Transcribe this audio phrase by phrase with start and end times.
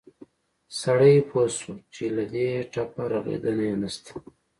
[0.81, 4.13] سړى پوى شو چې له دې ټپه رغېدن يې نه شته.